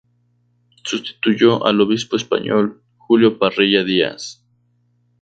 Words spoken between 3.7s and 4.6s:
Díaz.